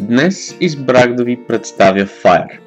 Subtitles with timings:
[0.00, 2.58] Днес избрах да ви представя Fire.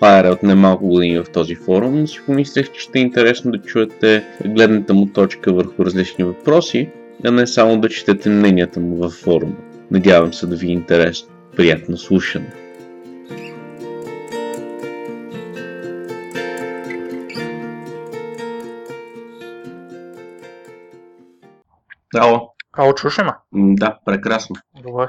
[0.00, 3.50] Fire е от немалко години в този форум, но си помислех, че ще е интересно
[3.50, 6.90] да чуете гледната му точка върху различни въпроси,
[7.24, 9.56] а не само да четете мненията му във форума.
[9.90, 11.28] Надявам се да ви е интересно.
[11.56, 12.52] Приятно слушане!
[22.16, 22.52] Ало.
[22.72, 23.32] Ало, чуш ли ме?
[23.52, 24.56] Да, прекрасно.
[24.82, 25.06] Добре.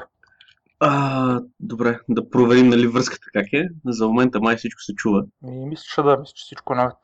[0.86, 3.68] А, добре, да проверим нали връзката как е.
[3.86, 5.24] За момента май всичко се чува.
[5.46, 6.96] И мисля, че да, мисля, че всичко е наред.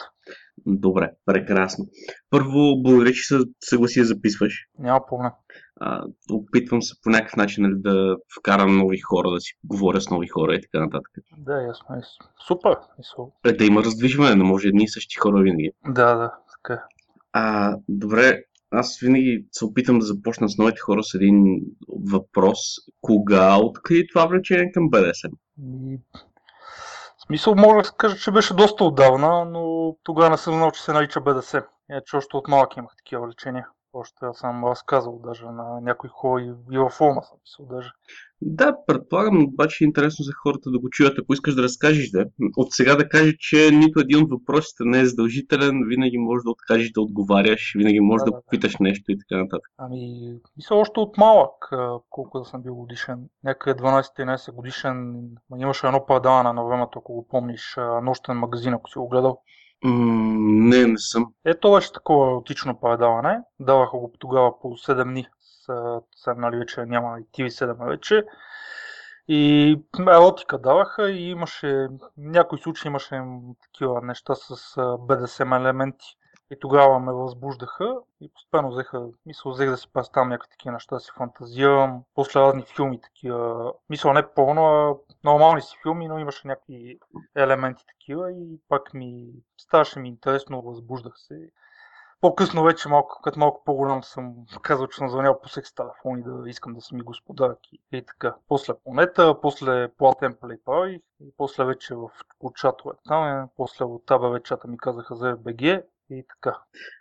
[0.67, 1.87] Добре, прекрасно.
[2.31, 4.67] Първо, благодаря, че се съгласи да записваш.
[4.79, 5.31] Няма проблем.
[5.81, 10.11] А, опитвам се по някакъв начин нали, да вкарам нови хора, да си говоря с
[10.11, 11.11] нови хора и така нататък.
[11.39, 11.97] Да, ясно.
[11.97, 12.01] е.
[12.47, 12.77] Супер.
[12.99, 13.33] Мисъл.
[13.45, 15.73] Е, да има раздвижване, не може едни и същи хора винаги.
[15.87, 16.85] Да, да, така.
[17.33, 22.59] А, добре, аз винаги се опитам да започна с новите хора с един въпрос.
[23.01, 25.33] Кога откри това влечение към БДСМ?
[25.63, 25.99] И...
[27.19, 30.83] В смисъл, мога да кажа, че беше доста отдавна, но тогава не съм знал, че
[30.83, 31.59] се нарича БДС.
[31.91, 33.67] Е, че още от малък имах такива лечения.
[33.93, 37.91] Още аз съм разказал даже на някои хора и, и във форума съм писал даже.
[38.43, 41.19] Да, предполагам, обаче е интересно за хората да го чуят.
[41.19, 42.25] Ако искаш да разкажеш, да.
[42.57, 46.51] От сега да кажеш, че нито един от въпросите не е задължителен, винаги можеш да
[46.51, 48.43] откажеш да отговаряш, винаги можеш Да, да да, да.
[48.43, 49.71] попиташ нещо и така нататък.
[49.79, 51.71] Ами, мисля, още от малък,
[52.11, 55.13] колко да съм бил годишен, някъде 12-13 годишен,
[55.51, 59.41] ма имаше едно предаване на времето, ако го помниш, нощен магазин, ако си го гледал.
[59.85, 61.33] Не, не съм.
[61.45, 63.41] Ето беше такова еротично предаване.
[63.61, 65.27] Даваха го тогава по 7 дни.
[66.17, 68.25] Сега нали вече няма и TV7 вече.
[69.29, 73.23] И еротика даваха и имаше, някои случаи имаше
[73.63, 76.17] такива неща с BDSM елементи.
[76.53, 80.97] И тогава ме възбуждаха и постепенно взеха, мисля, взех да си представям някакви такива неща,
[80.97, 82.03] да си фантазирам.
[82.15, 86.99] После разни филми такива, мисля не пълно, а нормални си филми, но имаше някакви
[87.37, 89.29] елементи такива и пак ми
[89.59, 91.51] ставаше ми интересно, възбуждах се.
[92.21, 96.49] По-късно вече, малко, като малко по-голям съм казал, че съм звънял по секс телефони да
[96.51, 98.35] искам да са ми господарки и, и така.
[98.49, 102.11] После планета, после платен плейпал и, и после вече в
[102.55, 105.83] чатове там, после от АБВ чата ми казаха за FBG
[106.15, 106.59] и така.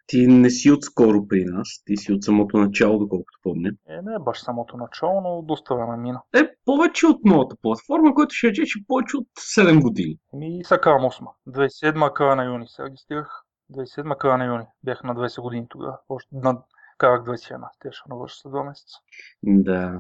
[0.08, 3.70] Ти не си отскоро при нас, ти си от самото начало, доколкото помня.
[3.90, 6.22] Е, не е баш самото начало, но доста време мина.
[6.36, 9.28] Е, повече от моята платформа, което ще рече, че повече от
[9.58, 10.18] 7 години.
[10.64, 11.28] Сега карам 8.
[11.48, 13.44] 2007 края на юни се регистрирах.
[13.74, 14.66] 2007 края на юни.
[14.84, 15.98] Бях на 20 години тогава.
[16.10, 16.58] Още на...
[16.98, 17.70] Карах 21.
[17.80, 18.98] Те ще навърша след 2 месеца.
[19.44, 20.00] Да,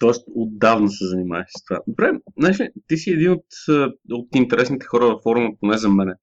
[0.00, 1.80] тоест отдавна се занимаваш с това.
[1.86, 5.88] Добре, знаеш ли, ти си един от, а, от интересните хора във форума, поне за
[5.88, 6.14] мене.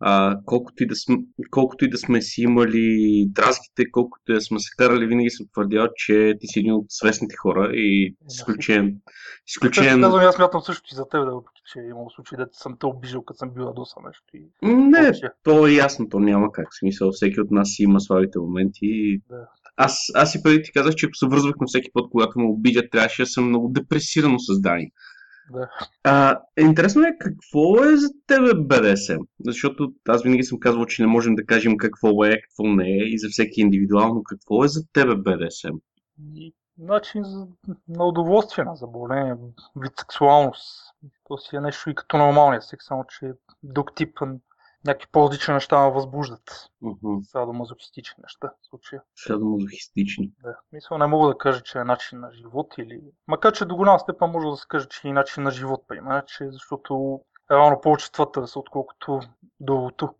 [0.00, 1.16] А, колкото, и да сме,
[1.50, 5.46] колкото и да сме си имали драските, колкото и да сме се карали, винаги съм
[5.52, 8.16] твърдял, че ти си един от свестните хора и
[9.84, 10.06] Честно на...
[10.06, 12.76] казвам, аз смятам също и за теб, да, въпреки че е имало случаи, да съм
[12.80, 14.24] те обижил, като съм бил ядосан нещо.
[14.34, 14.50] И...
[14.62, 15.28] Не, Въобще.
[15.44, 16.68] то е ясно, то няма как.
[16.78, 18.78] Смисъл, всеки от нас си има своите моменти.
[18.82, 19.48] и Да.
[19.76, 22.44] Аз, аз и преди ти казах, че ако се връзвах на всеки път, когато ме
[22.44, 24.90] обидят, трябваше да съм много депресирано създание.
[25.50, 25.70] Да.
[26.04, 29.22] А, интересно е какво е за тебе БДСМ?
[29.44, 33.04] Защото аз винаги съм казвал, че не можем да кажем какво е, какво не е
[33.04, 35.76] и за всеки индивидуално какво е за тебе БДСМ.
[36.78, 37.46] Начин за,
[37.88, 39.34] на удоволствие, на заболение,
[39.76, 40.94] вид сексуалност.
[41.28, 44.18] То си е нещо и като нормалния секс, само че е друг тип,
[44.86, 46.70] някакви по-различни неща ме възбуждат.
[46.82, 47.16] Мгм.
[47.22, 49.02] Садомазохистични неща в случая.
[49.16, 50.32] Садомазохистични.
[50.42, 50.56] Да.
[50.72, 53.00] Мисля, не мога да кажа, че е начин на живот или...
[53.26, 56.22] Макар, че до голяма степен може да се каже, че е начин на живот, приема,
[56.26, 57.20] че защото
[57.50, 59.20] реално повече това търса, отколкото
[59.60, 60.14] другото.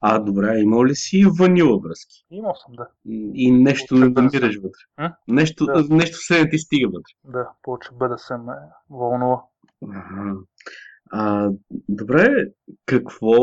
[0.00, 2.26] А, добре, имал ли си ванила връзки?
[2.30, 2.88] Имал съм, да.
[3.34, 4.80] И нещо не намираш вътре.
[4.98, 5.14] М?
[5.28, 5.84] Нещо, Да.
[5.90, 7.12] нещо все не ти стига вътре.
[7.24, 8.54] Да, повече БДСМ е
[8.90, 9.42] вълнува.
[9.84, 10.34] Ага.
[11.12, 11.50] А,
[11.88, 12.46] добре,
[12.86, 13.34] какво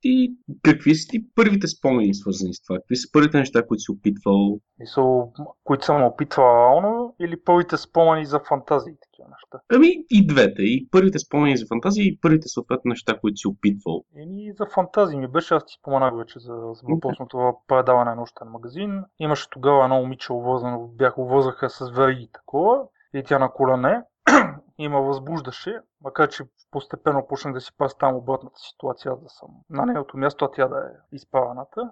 [0.00, 0.28] ти,
[0.62, 2.78] какви са ти първите спомени свързани с това?
[2.78, 4.60] Какви са първите неща, които си опитвал?
[4.78, 5.32] Мисъл,
[5.64, 9.64] които съм опитвал реално или първите спомени за фантазии такива неща?
[9.74, 10.62] Ами и двете.
[10.62, 14.04] И първите спомени за фантазии и първите съответно неща, които си опитвал.
[14.16, 18.48] Еми за фантазии ми беше, аз ти споменах вече за, за въпросното предаване на нощен
[18.48, 19.02] магазин.
[19.18, 22.82] Имаше тогава едно момиче увързано, бях увързаха с вериги такова
[23.14, 24.02] и тя на колене
[24.78, 29.86] и ме възбуждаше, макар че постепенно почнах да си представям обратната ситуация, да съм на
[29.86, 31.90] нейното място, а тя да е изправената.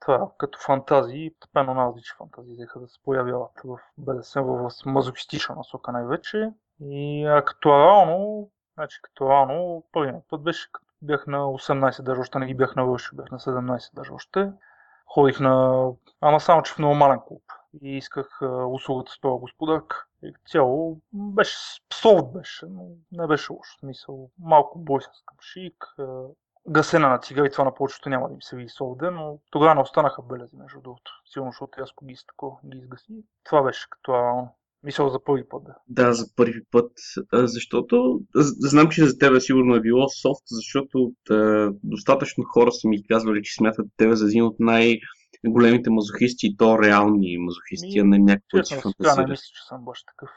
[0.00, 5.54] Това като фантазии, постепенно на различни фантазии взеха да се появяват в БДСМ, в мазохистична
[5.54, 6.52] насока най-вече.
[6.80, 12.38] И а, като реално, значи като първият път беше като бях на 18 даже още
[12.38, 14.52] не ги бях навършил, бях на 17 даже още.
[15.06, 15.86] Ходих на,
[16.20, 17.42] ама само че в нормален клуб
[17.82, 20.06] и исках услугата с това господарка.
[20.22, 21.56] И цяло беше
[21.94, 22.82] софт беше, но
[23.12, 23.78] не беше лошо.
[23.78, 25.94] Смисъл, малко бой с камшик,
[26.68, 29.80] гасена на цигари, това на повечето няма да им се види солде, но тогава не
[29.80, 31.12] останаха белези, между другото.
[31.32, 33.24] Силно, защото аз ги, тако, ги изгаси.
[33.44, 34.12] Това беше като
[34.82, 35.74] мисъл за първи път, да.
[35.88, 36.92] Да, за първи път,
[37.32, 41.12] защото знам, че за тебе сигурно е било софт, защото
[41.84, 44.98] достатъчно хора са ми казвали, че смятат тебе за един от най-
[45.50, 49.22] големите мазохисти и то реални мазохисти, а не някакви си фантазира.
[49.22, 50.30] не мисля, че съм баш такъв.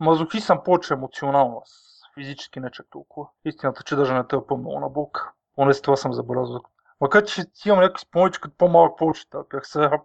[0.00, 1.62] Мазохист съм повече емоционално,
[2.14, 3.28] физически не чак толкова.
[3.44, 5.32] Истината, че даже не търпа много на Бог.
[5.56, 6.60] Поне с това съм забелязал.
[7.00, 9.68] Макар, че имам някакви спомени, като по-малък повече търпях.
[9.68, 9.98] Сега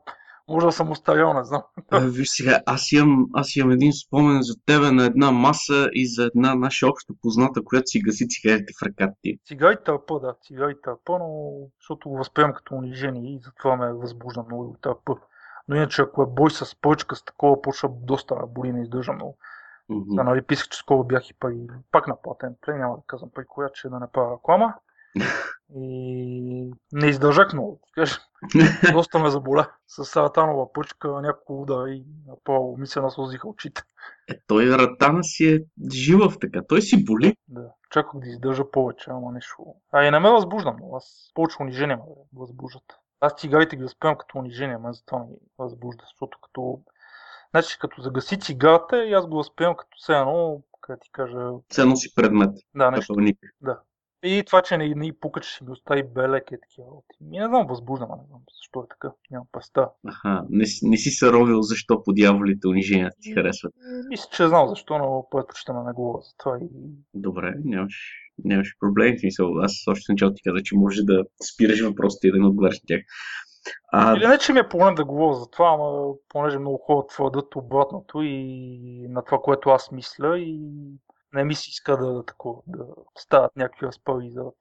[0.50, 1.64] може да съм устарял, не знам.
[1.92, 6.08] А, виж сега, аз имам, аз имам един спомен за тебе на една маса и
[6.08, 9.40] за една наша обща позната, която си гаси цигарите в ръката ти.
[9.48, 14.44] Цигари тълпа, да, цигари тълпа, но защото го възприемам като унижение и затова ме възбужда
[14.44, 15.16] много от тълпа.
[15.68, 19.38] Но иначе ако е бой с пъчка, с такова почва доста боли, не издържа много.
[19.90, 20.16] Mm-hmm.
[20.16, 23.30] Да, нали, писах, че скоро бях и пари, пак на платен плей, няма да казвам
[23.36, 24.74] пари, коя, че да не правя реклама.
[25.76, 27.82] И не издържах много.
[28.94, 29.72] Доста ме заболя.
[29.88, 33.82] С саратанова пъчка, няколко удара и направо ми се наслозиха очите.
[34.28, 35.60] Е, той ратана си е
[35.94, 36.62] живъв така.
[36.68, 37.36] Той си боли.
[37.48, 37.70] Да.
[37.92, 39.66] Чаках да издържа повече, ама нещо.
[39.92, 42.02] А и не ме възбуждам, аз повече унижение ме
[42.34, 42.84] възбуждат.
[43.20, 45.26] Аз цигарите ги възприемам като унижение, ама затова ме
[45.58, 46.82] възбужда, защото като
[47.56, 51.52] Значи, като загаси цигарата, и аз го възприемам като все едно, как ти кажа...
[51.70, 52.50] Все едно си предмет.
[52.76, 53.16] Да, нещо.
[53.62, 53.80] Да.
[54.26, 56.88] И това, че не, не пука, че ще ми остави белек е такива.
[57.22, 59.12] Ми не знам, възбуждам, не знам защо е така.
[59.32, 59.90] Нямам представа.
[60.08, 63.74] Аха, не, не си се ровил защо по дяволите униженията ти харесват.
[64.10, 66.58] Мисля, че знам защо, но предпочитам не говоря за това.
[66.62, 66.68] И...
[67.14, 68.12] Добре, нямаш,
[68.44, 69.16] нямаш проблем.
[69.16, 71.24] В смисъл, аз още начало ти казах, че може да
[71.54, 73.02] спираш въпросите и да не отговаряш тях.
[73.92, 74.18] А...
[74.18, 77.56] Или не, че ми е проблем да говоря за това, ама понеже много хора твърдат
[77.56, 80.60] обратното и на това, което аз мисля и
[81.36, 82.86] не ми се иска да, такова, да
[83.20, 84.56] стават някакви разпари зад...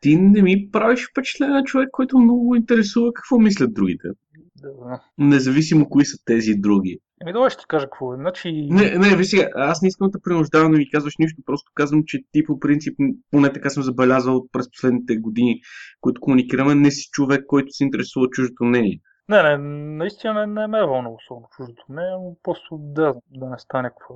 [0.00, 4.08] Ти не ми правиш впечатление на човек, който много интересува какво мислят другите.
[4.56, 5.00] Да.
[5.18, 6.98] Независимо кои са тези други.
[7.22, 8.16] Еми, добре, ще ти кажа какво е.
[8.16, 8.68] Значи...
[8.70, 12.02] Не, не, ви сега, аз не искам да принуждавам да ми казваш нищо, просто казвам,
[12.06, 12.98] че ти по принцип,
[13.30, 15.60] поне така съм забелязал през последните години,
[16.00, 19.00] които комуникираме, не си човек, който се интересува чуждото мнение.
[19.28, 19.58] Не, не,
[19.96, 23.88] наистина не, не ме е вълна особено чуждото мнение, но просто да, да не стане
[23.88, 24.14] какво.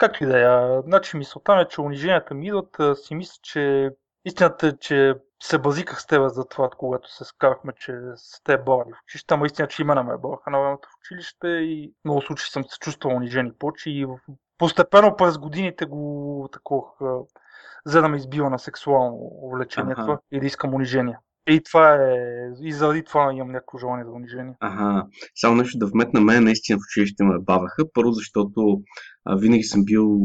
[0.00, 0.82] Както и да е.
[0.82, 3.90] Значи мисълта ми е, че униженията ми идват, си мисля, че
[4.24, 8.58] истината е, че се базиках с теб за това, когато се скарахме, че с те
[8.58, 9.34] бали в училище.
[9.34, 12.78] Ама истина, че имена ме баха на времето в училище и много случаи съм се
[12.78, 14.06] чувствал унижени почи и
[14.58, 16.86] постепенно през годините го такова
[17.84, 20.18] за да ме избива на сексуално увлечение ага.
[20.32, 21.18] и да искам унижение.
[21.48, 22.16] И това е.
[22.62, 24.54] И заради това имам някакво желание за унижение.
[24.60, 25.06] Ага.
[25.34, 27.84] Само нещо да вметна мен, наистина в училище ме баваха.
[27.94, 28.82] Първо, защото
[29.24, 30.20] а, винаги съм бил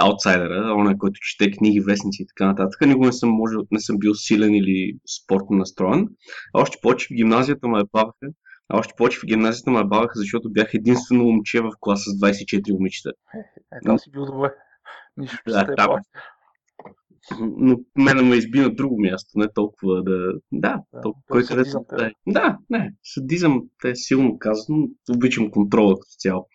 [0.00, 2.80] аутсайдера, он който чете книги, вестници и така нататък.
[2.80, 6.08] Никога не съм, може, не съм бил силен или спортно настроен.
[6.54, 8.26] А още повече в гимназията ме баваха.
[8.68, 12.72] А още повече в гимназията ме баваха, защото бях единствено момче в класа с 24
[12.72, 13.12] момичета.
[13.34, 13.38] Е,
[13.76, 14.54] е там си бил добре.
[15.16, 15.90] Нищо, да, там,
[17.40, 20.32] но мене ме изби на друго място, не толкова да...
[20.52, 21.84] Да, да толкова, кой където...
[21.92, 26.48] Да, да, не, садизъм е силно казано, обичам контрола като цяло.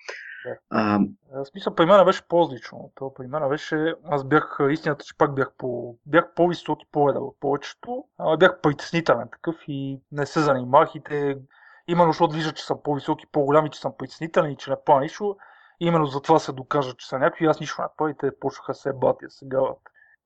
[0.46, 0.58] Да.
[0.70, 1.00] А,
[1.32, 2.92] в смисъл, при мен беше по-различно.
[2.96, 7.20] То при мен беше, аз бях, истината, че пак бях, по, бях по-висок и по-еда
[7.20, 11.38] в повечето, а бях притеснителен такъв и не се занимах и те,
[11.88, 14.76] именно защото виждат, че съм по-висок и по-голям и че съм притеснителен и че не
[14.86, 15.38] правя нищо,
[15.80, 18.74] именно за това се докажа, че са някакви, аз нищо не правя и те почнаха
[18.74, 19.80] се бати, се гават.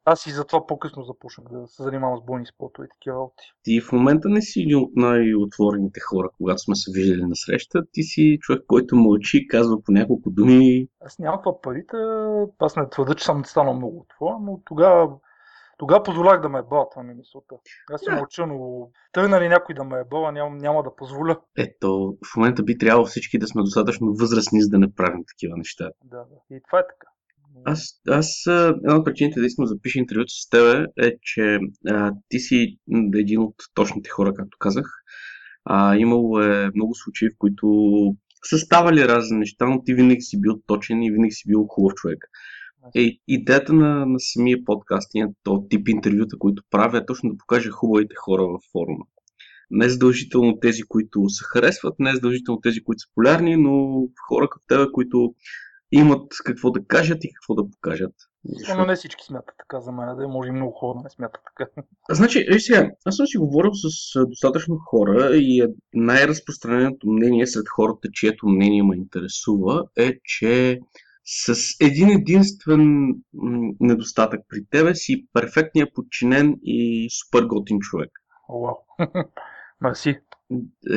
[0.10, 3.44] Аз и затова по-късно започнах да се занимавам с бойни спортове и такива работи.
[3.64, 7.84] Ти в момента не си един от най-отворените хора, когато сме се виждали на среща.
[7.92, 10.88] Ти си човек, който мълчи, казва по няколко думи.
[11.02, 11.98] Аз нямам това парите.
[12.60, 15.10] Аз не твърда, че съм станал много от това, но тогава
[15.78, 17.56] Тогава позволях да ме ебала, това ми мисълта.
[17.94, 18.16] Аз Да.
[18.16, 21.40] мълча, но тръгна ли някой да ме ебала, няма, няма да позволя.
[21.58, 25.58] Ето, в момента би трябвало всички да сме достатъчно възрастни, за да не правим такива
[25.58, 25.90] неща.
[26.04, 26.56] Да, да.
[26.56, 27.08] И това е така.
[27.66, 31.60] Аз, аз а, една от причините да искам да запиша интервюто с тебе е, че
[31.88, 32.78] а, ти си
[33.16, 34.86] един от точните хора, както казах.
[35.66, 37.68] А, имало е много случаи, в които
[38.44, 41.94] са ставали разни неща, но ти винаги си бил точен и винаги си бил хубав
[41.94, 42.30] човек.
[42.96, 47.30] Е, идеята на, на самия подкаст и на този тип интервюта, които правя, е точно
[47.30, 49.06] да покажа хубавите хора във форума.
[49.72, 54.66] Не задължително тези, които се харесват, не задължително тези, които са полярни, но хора като
[54.68, 55.34] тебе, които
[55.92, 58.14] имат какво да кажат и какво да покажат.
[58.44, 58.86] Но Защото...
[58.86, 61.42] не всички смятат така за мен, да е, може и много хора да не смятат
[61.46, 61.72] така.
[62.10, 67.48] Значи, виж сега, аз съм си говорил с а, достатъчно хора и е най-разпространеното мнение
[67.48, 70.80] сред хората, чието мнение ме интересува, е, че
[71.26, 73.16] с един единствен
[73.80, 78.12] недостатък при тебе си перфектният подчинен и супер готин човек.
[78.50, 78.76] Вау.
[79.82, 80.20] Мерси.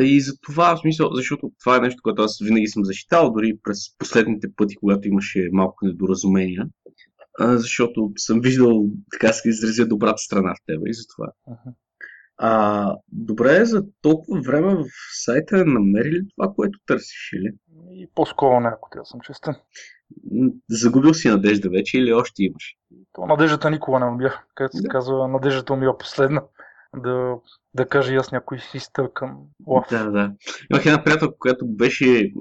[0.03, 3.59] И за това, в смисъл, защото това е нещо, което аз винаги съм защитавал, дори
[3.63, 6.69] през последните пъти, когато имаше малко недоразумения,
[7.41, 11.33] защото съм виждал, така се изразя, добрата страна в тебе и затова.
[11.47, 11.75] Мгм.
[12.43, 14.85] А, добре, за толкова време в
[15.25, 17.53] сайта е намерили това, което търсиш или?
[17.93, 19.55] И по-скоро не, ако да съм честен.
[20.71, 22.77] Загубил си надежда вече или още имаш?
[23.13, 24.45] То надеждата никога не умира.
[24.55, 24.89] Както се Да.
[24.89, 26.43] казва, надеждата умира последна.
[26.97, 27.37] Да,
[27.75, 29.37] да кажа и аз някой си изтъркан.
[29.91, 30.33] Да, да.
[30.71, 32.33] Имах една приятелка, която беше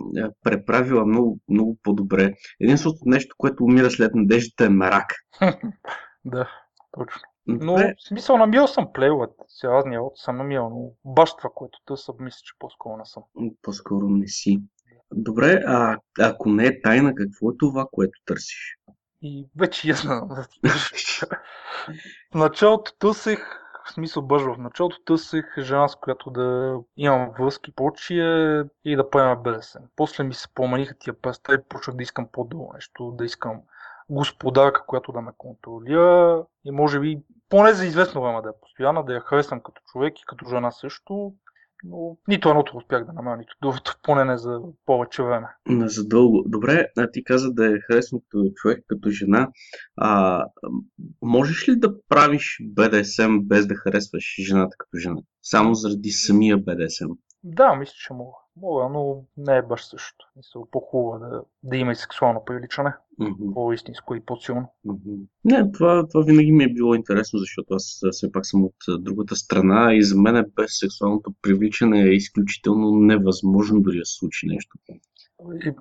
[0.44, 2.34] преправила много, много по-добре.
[2.60, 5.14] Единственото нещо, което умира след надеждата е мрак.
[6.26, 6.50] да,
[6.92, 7.22] точно.
[7.48, 8.88] Но в смисъл намирал съм
[9.48, 13.24] си разния от съм намирал, но баш това, което търся, мисля, че по-скоро не съм.
[13.62, 14.62] по-скоро не си.
[15.12, 18.78] Добре, а ако не е тайна, какво е това, което търсиш?
[19.22, 20.30] И вече ясно.
[22.32, 23.40] В началото търсех,
[23.94, 29.44] смисъл бъжва, в началото търсех жена, с която да имам връзки, прочие и да правим
[29.44, 29.80] БДСМ.
[29.96, 33.62] После ми се промениха тия представи, почнах да искам по-дълго нещо, да искам
[34.10, 37.20] господарка, която да ме контролира и може би
[37.50, 40.72] поне за известно време да е постоянна, да я харесвам като човек и като жена
[40.72, 41.34] също.
[41.84, 45.48] Но нито едното успях да намеря, нито другото, поне не за повече време.
[45.68, 46.44] На задълго.
[46.48, 49.50] Добре, а ти каза да е харесвам като човек, като жена.
[49.96, 50.46] А,
[51.22, 55.22] можеш ли да правиш БДСМ без да харесваш жената като жена?
[55.44, 57.12] Само заради самия БДСМ.
[57.44, 58.38] Да, мисля, че мога.
[58.62, 60.26] Мога, но не е баш също.
[60.36, 62.94] Мисля, по-хубаво да, да има и сексуално привличане.
[63.20, 64.74] Мгм, По-истинско и по-силно.
[64.86, 65.14] мгм.
[65.46, 69.36] Не, това, това винаги ми е било интересно, защото аз все пак съм от другата
[69.36, 74.78] страна и за мен е без сексуалното привличане е изключително невъзможно дори да случи нещо.
[75.66, 75.74] И,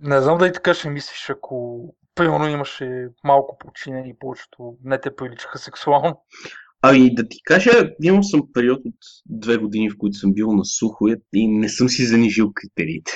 [0.00, 5.16] не знам дали така ще мислиш, ако примерно имаше малко подчинени и повечето не те
[5.16, 6.22] привличаха сексуално.
[6.82, 7.70] Ами да ти кажа,
[8.02, 8.94] имал съм период от
[9.26, 13.12] две години, в които съм бил на сухо и- не съм си занижил критериите.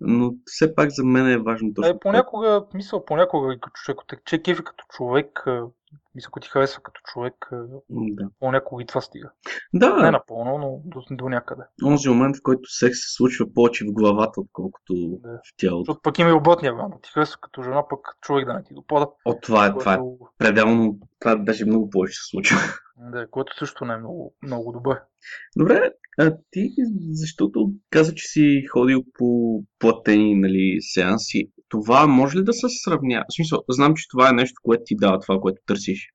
[0.00, 1.90] Но все пак за мен е важно точно.
[1.90, 5.66] Е, понякога, мисля, понякога като те че кефи като човек, а,
[6.14, 8.28] мисля, ако ти харесва като човек, а, Да.
[8.40, 9.30] понякога и това стига.
[9.72, 11.62] Не Да, напълно, но до, до някъде.
[11.84, 15.28] онзи момент, в който секс се случва повече в главата, отколкото Да.
[15.28, 15.84] в тялото.
[15.84, 16.94] Защото пък има и обратния вариант.
[17.02, 19.06] Ти харесва като жена, пък човек да не ти допада.
[19.24, 22.56] О, това е, това е Което, пределно, това даже много повече се случва.
[22.96, 25.02] да, което също не е много, много добре.
[25.56, 26.70] Добре, а ти,
[27.10, 33.24] защото каза, че си ходил по платени нали, сеанси, това може ли да се сравня?
[33.30, 36.08] В смисъл, знам, че това е нещо, което ти дава това, което търсиш.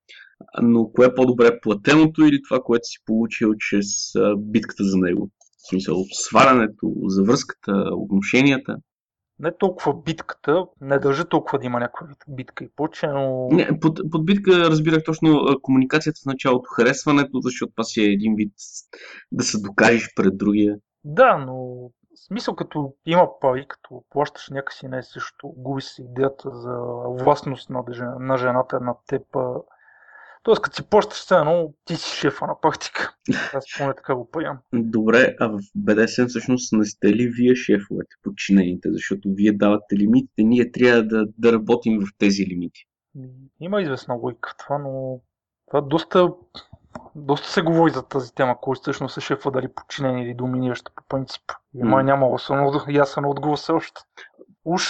[0.62, 3.86] Но кое е по-добре, платеното или това, което си получил чрез
[4.38, 5.30] битката за него?
[5.64, 8.76] В смисъл, свалянето, завръзката, отношенията.
[9.42, 13.80] Не толкова битката, не държа толкова да има някаква бит- битка и поче, но Не,
[13.80, 18.52] под, под битка разбирах точно комуникацията в началото, харесването, защото това си е един вид
[19.32, 20.76] да се докажеш пред другия.
[21.04, 21.76] да, но
[22.26, 26.76] смисъл като има пари, като плащаш някакси не е също, губи се идеята за
[27.24, 29.22] властност на, дъж- на жената над теб.
[30.42, 33.14] Тоест като си плащаш все едно, ти си шефа на практика.
[33.54, 34.58] Аз поне така го приемам.
[34.72, 40.42] Добре, а в BDSM всъщност не сте ли вие шефовете, подчинените, защото вие давате лимитите,
[40.42, 42.86] ние трябва да, да работим в тези лимити.
[43.60, 45.20] Има известна логика в това, но
[45.66, 46.28] това доста,
[47.14, 51.02] доста се говори за тази тема, кой всъщност е шефа, дали подчинен или доминиращ по
[51.08, 51.42] принцип.
[51.74, 52.10] И май М.
[52.10, 54.00] няма особено ясен отговор все още.
[54.64, 54.82] Уж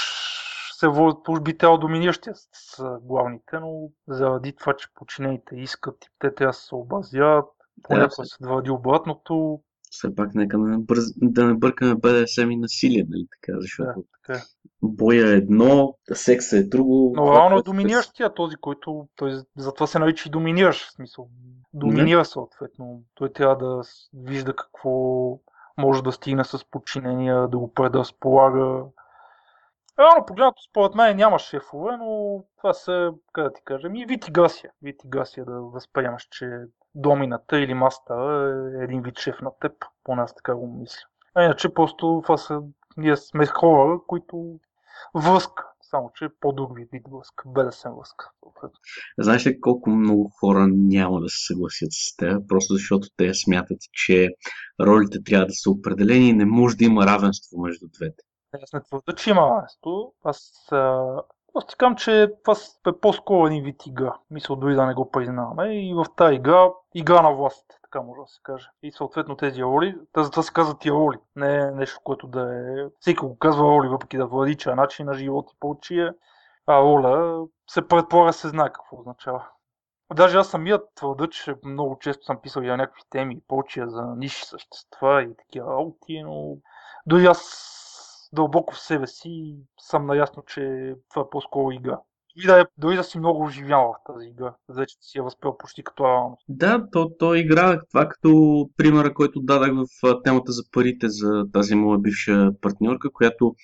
[0.82, 6.50] се би трябвало доминиращия с главните, но заради това, че подчинените искат и те трябва
[6.50, 7.44] да се съобразят,
[7.82, 9.60] понякога се върди обратното.
[9.90, 14.00] Все пак нека да не, бърз, да не бъркаме BDSM и насилие, нали така, защото
[14.00, 14.42] Да, така е.
[14.82, 17.12] боя е едно, секса е друго.
[17.16, 21.28] Но реално е доминиращия този, който той затова се нарича и доминираш, в смисъл.
[21.74, 23.02] Доминира съответно.
[23.14, 23.82] Той трябва да
[24.14, 24.90] вижда какво
[25.78, 28.84] може да стигне с подчинения, да го предразполага.
[29.98, 34.70] Реално погледнато, според мен няма шефове, но това са, как да ти вид и гасия.
[34.82, 36.46] Вид и гасия да възприемаш, че
[36.94, 38.14] домината или маста
[38.80, 39.72] е един вид шеф на теб,
[40.04, 41.06] по нас така го мисля.
[41.34, 42.60] А иначе просто това са,
[42.96, 44.58] ние сме хора, които
[45.14, 48.30] връзка, само че по-друг вид връзка, БДСМ връзка.
[49.18, 53.78] Знаеш ли колко много хора няма да се съгласят с теб, просто защото те смятат,
[53.92, 54.28] че
[54.80, 58.24] ролите трябва да са определени и не може да има равенство между двете.
[58.62, 60.14] Аз не твърда, че има равенство.
[60.24, 60.68] Аз
[61.54, 62.54] аз ти казвам, че това
[62.88, 64.16] е по-скоро един вид игра.
[64.30, 65.74] Мисля, дори да не го признаваме.
[65.74, 68.68] И в тази игра, игра на власт, така може да се каже.
[68.82, 71.18] И съответно тези роли, затова се казват и роли.
[71.36, 72.84] Не е нещо, което да е...
[73.00, 76.12] Всеки го казва роли, въпреки да твърди, че е начин на живот и прочие.
[76.66, 79.48] А роля се предполага се знае какво означава.
[80.14, 83.86] Даже аз самият твърда, че много често съм писал и на някакви теми и прочие
[83.86, 86.56] за ниши същества и такива работи, но
[87.06, 87.38] дори аз
[88.32, 91.98] дълбоко в себе си съм наясно, че това е по-скоро игра.
[92.36, 95.56] И да е, дори да си много оживял в тази игра, вече си я възпел
[95.58, 96.44] почти като реалност.
[96.48, 99.70] Да, то, то игра, това като примера, който дадах
[100.02, 103.54] в темата за парите за тази моя бивша партньорка, която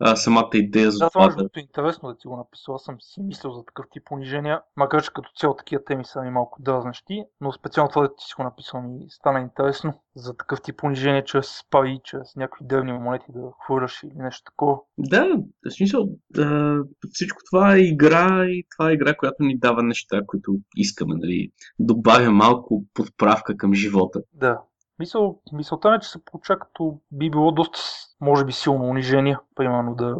[0.00, 1.28] а, самата идея за да, това.
[1.28, 2.78] Да, е интересно да ти го написал.
[2.78, 6.30] Съм си мислил за такъв тип понижения, макар че като цяло такива теми са ми
[6.30, 10.62] малко дразнещи, но специално това да ти си го написал ми стана интересно за такъв
[10.62, 14.78] тип понижение чрез пари, чрез някакви древни монети да хвърляш или нещо такова.
[14.98, 15.28] Да,
[15.66, 16.78] в смисъл, да,
[17.10, 21.52] всичко това е игра и това е игра, която ни дава неща, които искаме, нали,
[21.78, 24.20] добавя малко подправка към живота.
[24.32, 24.60] Да,
[24.98, 27.78] Мисъл, мисълта е, че се получа като би било доста,
[28.20, 30.16] може би, силно унижение, примерно да,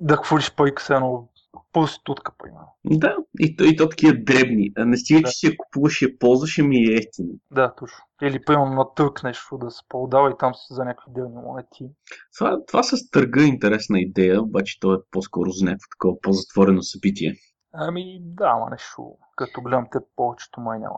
[0.00, 1.28] да хвърлиш пари с едно
[1.72, 2.76] проститутка, примерно.
[2.84, 4.72] Да, и то, и то такива дребни.
[4.76, 5.28] А не стига, да.
[5.28, 7.28] че си я купуваш и я ползваш, ми е ефтино.
[7.50, 7.98] Да, точно.
[8.22, 11.90] Или примерно на търк нещо да се продава и там си за някакви дребни монети.
[12.38, 16.82] Това, това с търга е интересна идея, обаче то е по-скоро за някакво такова по-затворено
[16.82, 17.34] събитие.
[17.72, 20.96] Ами да, ама нещо, като гледам те повечето май няма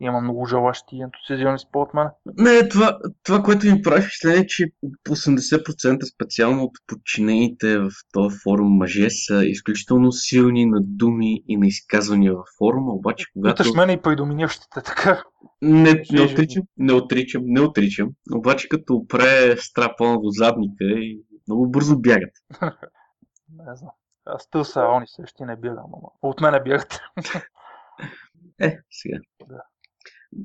[0.00, 2.08] има много желащи и ентусиазирани според мен.
[2.38, 4.66] Не, това, това което ми прави впечатление е, че
[5.08, 11.66] 80% специално от подчинените в този форум мъже са изключително силни на думи и на
[11.66, 13.62] изказвания във форума, обаче когато...
[13.62, 15.22] Питаш мене и предоминиращите, така?
[15.62, 18.08] Не, не отричам, не отричам, не отричам.
[18.34, 22.32] Обаче като пре страпа до задника и много бързо бягат.
[23.58, 23.92] не знам.
[24.26, 27.00] Аз търса они също не бягам, ама от мене бягат.
[28.60, 29.18] е, сега.
[29.48, 29.62] Да.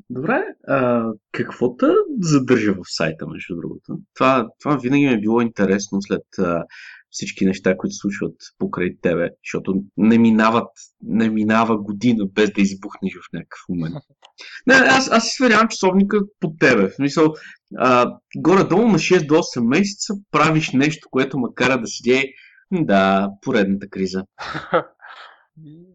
[0.09, 1.85] Добре, а, какво те
[2.19, 3.99] задържа в сайта, между другото?
[4.13, 6.63] Това, това винаги ми е било интересно след а,
[7.09, 10.69] всички неща, които случват покрай тебе, защото не, минават,
[11.01, 13.95] не минава година без да избухнеш в някакъв момент.
[14.67, 16.87] Не, аз, аз си сверявам часовника по тебе.
[16.87, 17.33] В смисъл,
[17.77, 22.23] а, горе-долу на 6 до 8 месеца правиш нещо, което ме кара да седя
[22.71, 24.25] да, поредната криза.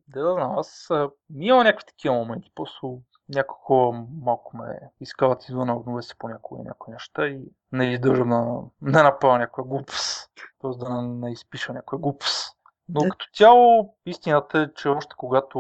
[0.08, 0.88] да, да знам, аз
[1.34, 6.92] имам някакви такива моменти, просто някои хора малко ме изкарат извън равновесие по някои, някои
[6.92, 7.40] неща и
[7.72, 10.30] не издържам да не направя някоя глупост.
[10.58, 12.55] Тоест да не изпиша някоя глупост.
[12.88, 13.08] Но да.
[13.08, 15.58] като цяло, истината е, че още когато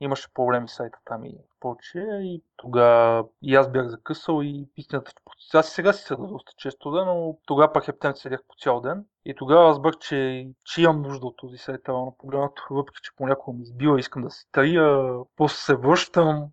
[0.00, 5.12] имаше проблеми с сайта там и повече, и тогава и аз бях закъсал и истината,
[5.54, 8.80] аз и сега си седа доста често, да, но тогава пак ептем седях по цял
[8.80, 9.04] ден.
[9.24, 13.56] И тогава разбрах, че, че имам нужда от този сайт, на погледнато, въпреки че понякога
[13.56, 16.48] ми избива, искам да се тария, после се връщам,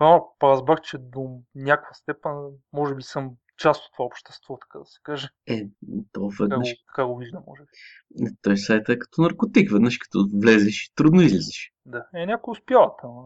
[0.00, 2.32] Малко разбрах, че до някаква степен
[2.72, 5.28] може би съм част от това общество, така да се каже.
[5.46, 5.66] Е,
[6.12, 6.74] то веднъж...
[6.86, 8.30] Така го, виждам, може би.
[8.42, 11.70] Той сайт е като наркотик, веднъж като влезеш, трудно излизаш.
[11.86, 13.22] Да, е, някой успяват, ама...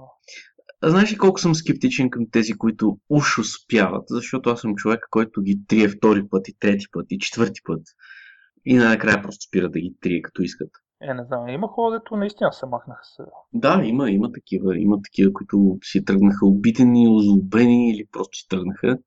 [0.80, 4.04] А знаеш ли колко съм скептичен към тези, които уж успяват?
[4.08, 7.82] Защото аз съм човек, който ги трие втори път и трети път и четвърти път.
[8.64, 10.70] И накрая просто спира да ги трие, като искат.
[11.02, 13.22] Е, не знам, има хора, дето наистина се махнаха се.
[13.52, 14.78] Да, има, има такива.
[14.78, 18.98] Има такива, които си тръгнаха обидени, озлобени или просто си тръгнаха.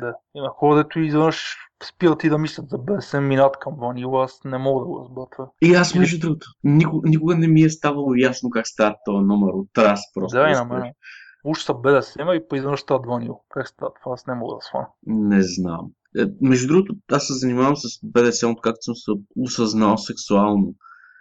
[0.00, 4.40] Да, има хора, дето изведнъж спират и да мислят за БСМ, минат към ванила, аз
[4.44, 8.14] не мога да го разбера И аз, между другото, никога, никога не ми е ставало
[8.14, 10.38] ясно как става този номер от раз просто.
[10.38, 10.92] Да, и на мен.
[11.44, 13.40] Уж са БДСМ и поизведнъж стават ванил.
[13.48, 14.86] Как става това, аз не мога да свана.
[15.06, 15.90] Не знам.
[16.18, 20.74] Е, между другото, аз се занимавам с БДСМ, откакто съм се осъзнал сексуално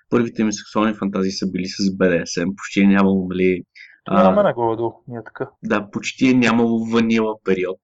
[0.09, 3.63] първите ми сексуални фантазии са били с БДСМ, почти е нямало, нали...
[4.11, 5.49] Няма на горе ние така.
[5.63, 7.77] Да, почти е нямало ванила период.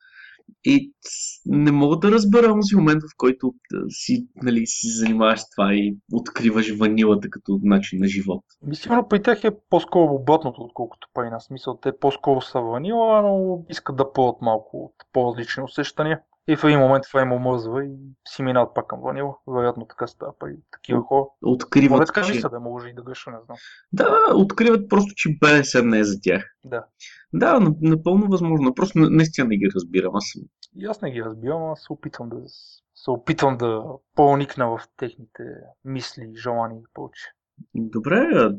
[0.65, 0.93] И
[1.45, 3.53] не мога да разбера този момент, в който
[3.89, 8.43] си, нали, си занимаваш с това и откриваш ванилата като начин на живот.
[8.61, 11.45] Мисля, при тях е по-скоро обратното, отколкото при нас.
[11.45, 16.19] Смисъл, те по-скоро са ванила, но искат да пълват малко от по-различни усещания.
[16.47, 19.35] И в един момент това им омръзва и си минават пак към ванила.
[19.47, 21.25] Вероятно така става при такива хора.
[21.41, 22.41] Откриват, Моля, че...
[22.41, 23.57] да може и да греша, не знам.
[23.93, 26.55] Да, откриват просто, че БДСМ не е за тях.
[26.65, 26.85] Да.
[27.33, 28.73] Да, напълно възможно.
[28.73, 30.15] Просто наистина не ги разбирам.
[30.15, 30.25] Аз
[30.75, 32.37] и аз не ги разбирам, аз се опитвам да
[32.95, 33.83] се опитвам да
[34.15, 35.43] проникна в техните
[35.85, 37.31] мисли, желания и прочее.
[37.75, 38.49] Добре,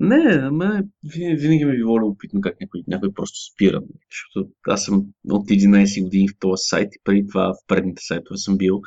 [0.00, 3.82] не, на мен винаги ми е било любопитно как някой, някой просто спира.
[4.10, 8.36] Защото аз съм от 11 години в този сайт и преди това в предните сайтове
[8.36, 8.80] съм бил.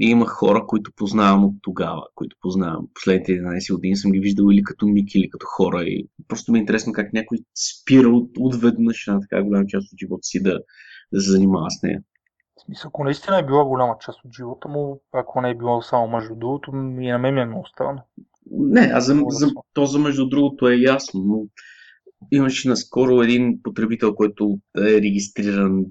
[0.00, 2.88] И има хора, които познавам от тогава, които познавам.
[2.94, 5.82] Последните 11 години съм ги виждал или като мики, или като хора.
[5.82, 9.98] И просто ми е интересно как някой спира от, отведнъж на така голяма част от
[9.98, 10.60] живота си да,
[11.12, 12.02] да се занимава с нея.
[12.64, 16.08] Смисъл, ако наистина е била голяма част от живота му, ако не е било само
[16.08, 18.02] между другото, и на мен ми е много странно.
[18.50, 21.46] Не, а за, за, то за между другото е ясно, но
[22.30, 25.84] имаше наскоро един потребител, който е регистриран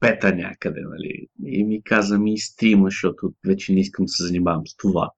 [0.00, 1.26] пета някъде, нали?
[1.44, 5.10] И ми каза ми стрима, защото вече не искам да се занимавам с това.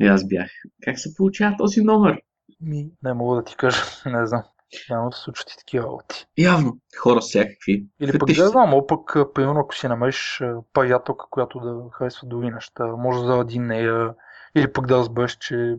[0.00, 0.50] И аз бях.
[0.82, 2.20] Как се получава този номер?
[2.60, 4.42] Ми, не мога да ти кажа, не знам.
[4.90, 6.26] Явно се случват и такива работи.
[6.38, 6.78] Явно.
[6.98, 7.86] Хора всякакви.
[8.00, 12.86] Или пък да знам, пък, примерно, ако си намериш приятелка, която да харесва други неща,
[12.86, 14.14] може да заради нея,
[14.54, 15.76] или пък да разбереш, че,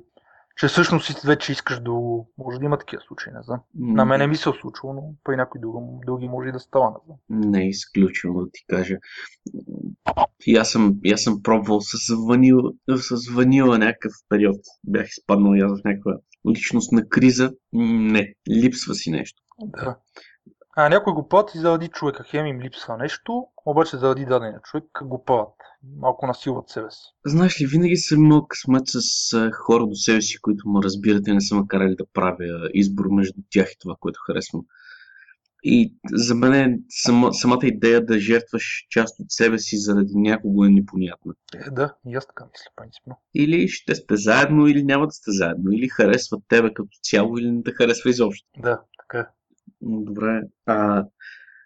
[0.57, 1.91] че всъщност вече искаш да
[2.37, 3.59] Може да има такива случаи, не знам.
[3.59, 3.95] Mm.
[3.95, 6.59] На мен не ми се е случило, но при някой други, други може и да
[6.59, 7.17] става, не знам.
[7.51, 8.95] Не е изключено да ти кажа.
[10.45, 14.59] И аз съм, аз съм пробвал с ванила, с ванила някакъв период.
[14.83, 16.13] Бях изпаднал аз в някаква
[16.49, 17.51] личностна криза.
[17.73, 19.41] Не, липсва си нещо.
[19.59, 19.97] Да.
[20.77, 22.23] А някой го плати заради човека.
[22.23, 25.53] Хем им липсва нещо, обаче заради дадения човек го правят.
[25.97, 27.01] Малко насилват себе си.
[27.25, 31.33] Знаеш ли, винаги съм имал късмет с хора до себе си, които ме разбират и
[31.33, 34.61] не са ме карали да правя избор между тях и това, което харесвам.
[35.67, 40.65] И за мен е сама, самата идея да жертваш част от себе си заради някого
[40.65, 41.33] е непонятна.
[41.55, 43.17] Е, да, и аз така мисля, принципно.
[43.35, 45.71] Или ще сте заедно, или няма да сте заедно.
[45.71, 48.47] Или харесват тебе като цяло, или не те харесва изобщо.
[48.57, 49.25] Да, така е.
[49.81, 50.41] Добре.
[50.65, 51.05] А,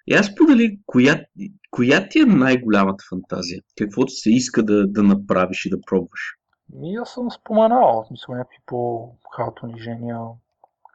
[0.08, 1.26] и аз подали, коя,
[1.72, 3.62] коя ти е най-голямата фантазия?
[3.78, 6.36] Каквото се иска да, да направиш и да пробваш?
[6.74, 10.20] Ми, аз съм споменал, в смисъл някакви по-хард унижения,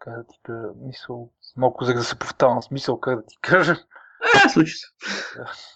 [0.01, 3.77] как да ти кажа, мисъл, малко за да се повтарям, смисъл, как да ти кажа.
[4.35, 4.87] А, случи се.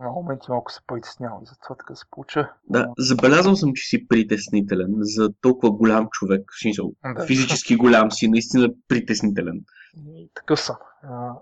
[0.00, 2.52] На моменти малко се притеснявам и затова така се получа.
[2.70, 6.42] Да, забелязал съм, че си притеснителен за толкова голям човек.
[6.62, 7.26] Смисъл, да.
[7.26, 9.60] физически голям си, наистина притеснителен.
[9.96, 10.76] И такъв съм.
[11.02, 11.34] А,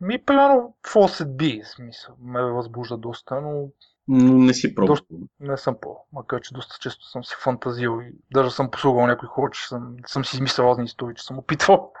[0.00, 3.68] ми, примерно, Fawcett B, смисъл, ме възбужда доста, но...
[4.08, 4.96] Но не си пробвал.
[5.40, 9.28] Не съм по, макар че доста често съм си фантазил и даже съм послугал някой
[9.28, 11.92] хора, че съм, съм си измислял разни истории, че съм опитвал.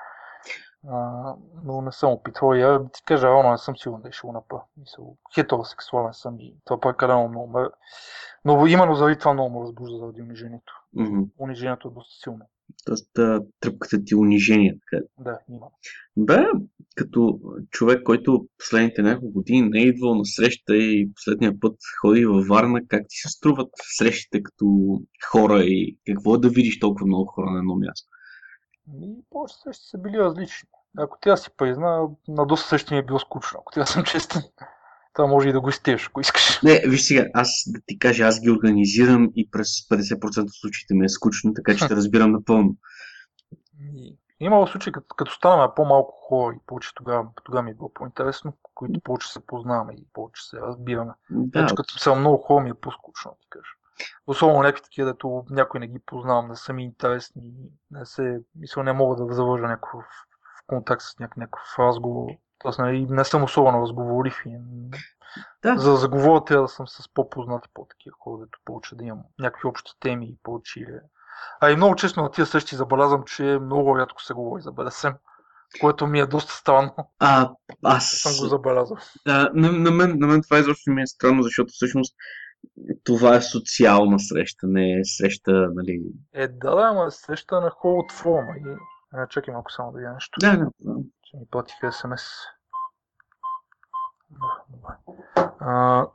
[0.88, 4.12] А, но не съм опитвал и я ти кажа, но не съм сигурен да е
[4.12, 4.62] шел на път.
[4.76, 7.70] Мисъл, хетеросексуален съм и това пак е много много.
[8.44, 10.72] Но именно заради това много ме възбужда заради унижението.
[10.96, 11.28] Mm-hmm.
[11.38, 12.46] Унижението е доста силно.
[12.84, 13.10] Тоест,
[13.60, 14.78] тръпката ти унижение.
[14.90, 15.04] Така.
[15.18, 15.66] Да, има.
[16.16, 16.50] Да,
[16.96, 22.26] като човек, който последните няколко години не е идвал на среща и последния път ходи
[22.26, 24.98] във Варна, как ти се струват срещите като
[25.32, 28.08] хора и какво е да видиш толкова много хора на едно място?
[29.02, 30.68] И повече срещи са били различни.
[30.98, 34.42] Ако тя си призна, на доста срещи ми е било скучно, ако тя съм честен.
[35.14, 36.62] Това може и да го изтееш, ако искаш.
[36.62, 40.94] Не, виж сега, аз да ти кажа, аз ги организирам и през 50% от случаите
[40.94, 42.76] ми е скучно, така че те разбирам напълно.
[44.40, 48.52] Имало случаи, като, като станаме по-малко хора и повече тогава, тогава ми е било по-интересно,
[48.74, 51.12] които повече се познаваме и повече се разбираме.
[51.30, 51.62] Да.
[51.62, 53.70] Вече като съм много хора ми е по-скучно, ти кажа.
[54.26, 57.52] Особено някакви такива, дето някой не ги познавам, не са ми интересни,
[57.90, 60.04] не се, мисля, не мога да завържа някакъв
[60.62, 62.28] в контакт с някакъв разговор.
[62.58, 64.58] Тоест, нали, не съм особено разговорив и
[65.62, 65.78] да.
[65.78, 69.68] За да заговоря трябва да съм с по-познати по-такива хора, дето получа да имам някакви
[69.68, 70.86] общи теми и повече.
[71.60, 75.12] А и много честно на тия същи забелязвам, че много рядко се говори за БДСМ,
[75.80, 76.94] което ми е доста странно.
[77.18, 77.50] А,
[77.84, 78.10] аз...
[78.10, 78.96] Съм го забелязал.
[79.26, 82.16] Да, на, на, мен, на мен това изобщо ми е странно, защото всъщност
[83.04, 86.02] това е социална среща, не е среща, нали...
[86.34, 88.54] Е, да, да, ама е среща на хора от форма.
[88.56, 88.76] И...
[89.12, 90.38] А, чакай малко само да я нещо.
[90.40, 90.70] Да, да.
[91.28, 92.22] Ще ми платиха смс.
[95.60, 96.06] А,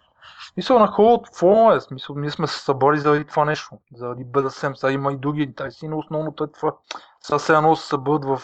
[0.53, 4.73] смисъл на от форма е, смисъл, ние сме се събрали заради това нещо, заради БДСМ,
[4.75, 6.75] сега има и други интереси, но основното е това.
[7.21, 8.41] Сега се едно се събърт в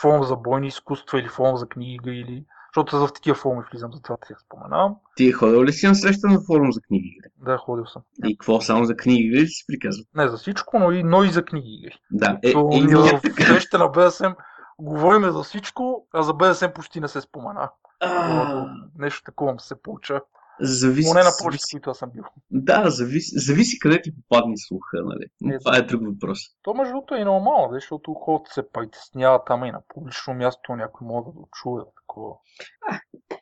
[0.00, 3.92] форум за бойни изкуства или форум за книга или Защото за в такива форуми влизам,
[3.92, 4.96] затова ти я споменавам.
[5.16, 7.30] Ти е ходил ли си на среща на форум за книги игри?
[7.36, 8.02] Да, ходил съм.
[8.24, 10.06] И какво само за книги игри си приказват?
[10.14, 11.98] Не за всичко, но и, но и за книги игри.
[12.10, 14.34] Да, е, То е, ние е, в среща на BSM
[14.82, 17.70] говориме за всичко, а за BSM почти не се спомена.
[18.00, 18.66] а,
[18.98, 20.20] Нещо такова се получа.
[20.60, 22.24] зависи, Поне на повечето, които аз съм бил.
[22.50, 25.26] Да, зависи, зависи къде ти попадне слуха, нали?
[25.40, 26.38] Но Е, Това е друг въпрос.
[26.62, 30.76] То между другото е нормално, бе, защото хората се притесняват там и на публично място
[30.76, 31.82] някой може да го чуе.
[31.96, 32.34] Такова.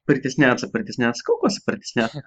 [0.06, 1.22] Притесняват се, притесняват се.
[1.26, 2.12] Колко се притесняват?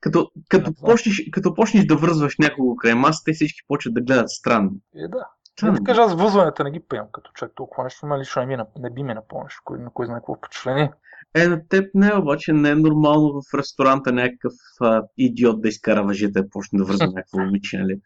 [0.00, 4.30] Като, като, почнеш, като почнеш да връзваш някого край масата, те всички почват да гледат
[4.30, 4.70] странно.
[4.96, 5.26] Е, да.
[5.62, 8.46] Не да кажа, аз възването не ги приемам като човек толкова нещо, но лично не,
[8.46, 10.92] ми, нап- не би ми напълнил, кой, на кой знае какво впечатление.
[11.34, 16.02] Е, на теб не, обаче не е нормално в ресторанта някакъв а, идиот да изкара
[16.02, 18.00] въжета и почне да връзва някакво момиче, нали?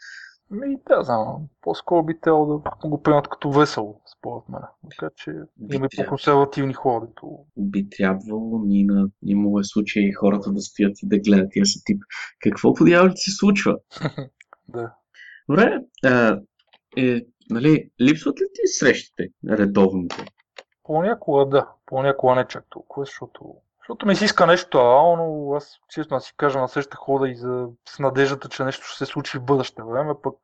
[0.50, 4.60] Ми, да, знам, по-скоро би трябвало да го приемат като весело, според мен.
[4.90, 10.52] Така че Би има и по-консервативни хора, дето Би трябвало, Нина, имало е случаи хората
[10.52, 12.02] да стоят и да гледат и са тип.
[12.40, 13.76] Какво по дяволите се случва?
[14.68, 14.94] да.
[15.48, 15.80] Добре,
[16.96, 20.26] е, нали, липсват ли ти срещите редовните?
[20.82, 26.20] Понякога да, понякога не чак толкова, защото, защото ми се иска нещо реално, аз честно
[26.20, 29.44] си кажа на среща хода и за, с надеждата, че нещо ще се случи в
[29.44, 30.34] бъдеще време, пък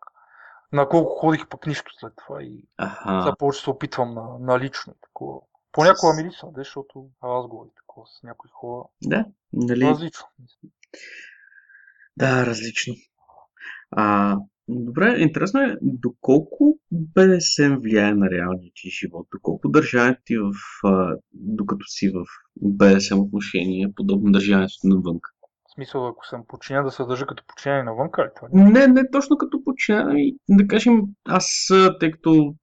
[0.72, 3.22] на колко ходих пък нищо след това и Аха.
[3.22, 5.40] сега повече се опитвам на, на лично такова.
[5.72, 8.84] Понякога ми липсва, защото разговори такова с някои хора.
[9.02, 9.84] Да, нали?
[9.84, 10.26] Различно.
[12.16, 12.94] Да, различно.
[13.90, 14.36] А,
[14.68, 20.52] добре, интересно е доколко БДСМ влияе на реалния ти живот, доколко държането ти в,
[20.84, 22.24] а, докато си в
[22.62, 25.18] БДСМ отношение, е подобно държането навън.
[25.68, 28.48] В смисъл, ако съм подчинен да се държа като подчинен навънка ли това?
[28.52, 31.68] Не, не точно като подчинен, ами да кажем, аз,
[32.00, 32.54] тъй като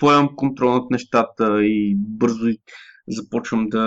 [0.00, 2.46] поемам контрол над нещата и бързо
[3.08, 3.84] започвам да,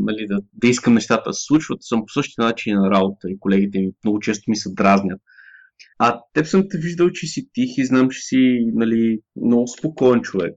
[0.00, 3.40] нали, да, да искам нещата да се случват, съм по същия начин на работа и
[3.40, 5.20] колегите ми много често ми се дразнят.
[5.98, 10.20] А теб съм те виждал, че си тих и знам, че си нали, много спокоен
[10.20, 10.54] човек.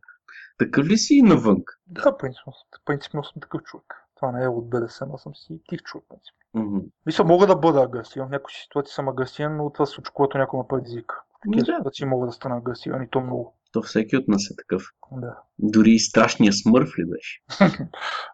[0.57, 1.57] Такъв ли си и навън?
[1.87, 2.53] Да, принципно,
[2.85, 3.85] принципно съм такъв човек.
[4.15, 6.05] Това не е от БДСМ, аз съм си тих човек.
[6.09, 6.41] принципно.
[6.53, 6.79] Мгм.
[7.05, 8.27] Мисля, мога да бъда агресивен.
[8.27, 11.15] В някои ситуации съм агресивен, но това се случва, когато някой ме предизвика.
[11.43, 13.57] Такива да, ситуации мога да стана агресивен и то много.
[13.71, 14.83] то всеки от нас е такъв.
[15.11, 15.37] Да.
[15.59, 17.41] Дори и страшния смърв ли беше?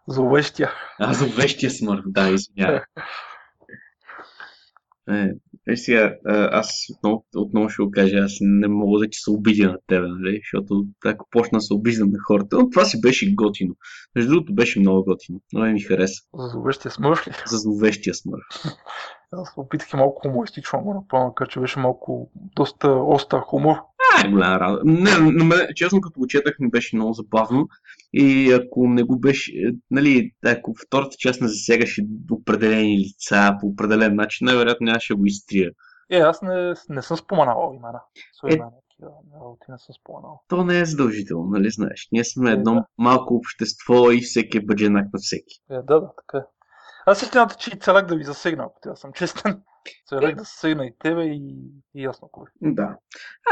[0.08, 0.70] Зловещия.
[0.98, 2.80] А, за вещия смърт, да, извинявай.
[5.08, 5.30] Е
[5.76, 6.14] сега,
[6.52, 10.06] аз отново, отново ще го кажа, аз не мога да ти се обидя на тебе,
[10.08, 10.40] нали?
[10.44, 13.74] Защото ако почна да се обиждам на хората, но това си беше готино.
[14.14, 15.40] Между другото беше много готино.
[15.52, 16.22] Много ми хареса.
[16.34, 17.32] За зловещия смърт ли?
[17.46, 18.76] За зловещия смърт.
[19.32, 23.76] Аз опитах и малко хумористично направя, така че беше малко доста остър хумор.
[24.24, 24.82] А, голяма работа.
[24.84, 27.68] Не, на мен, честно като го четах ми беше много забавно
[28.12, 33.66] и ако не го беше, е, нали, ако втората част не засягаше определени лица по
[33.66, 35.70] определен начин, най-вероятно нямаше го изтрия.
[36.10, 38.00] Е, аз не, не съм споменавал имена.
[38.32, 38.58] Свои Е.
[39.40, 40.42] работи не съм споменавал.
[40.48, 42.08] То не е задължително, нали знаеш.
[42.12, 42.84] Ние сме Е, едно да.
[42.98, 45.62] малко общество и всеки е бъдженак на всеки.
[45.70, 46.46] Е, да, да, така е.
[47.06, 49.62] Аз истината, че и целях да ви засегна, ако да съм честен.
[50.08, 51.54] Целях да засегна и тебе и,
[51.94, 52.46] и ясно кой.
[52.62, 52.96] Да.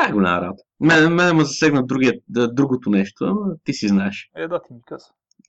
[0.00, 0.62] А, голяма работа.
[0.80, 4.30] Мен, мен ме засегна другия, другото нещо, ама ти си знаеш.
[4.36, 5.06] Е, да, ти ми каза.